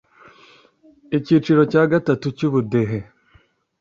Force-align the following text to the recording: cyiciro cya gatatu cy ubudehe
cyiciro 1.25 1.61
cya 1.71 1.83
gatatu 1.91 2.25
cy 2.37 2.43
ubudehe 2.47 2.99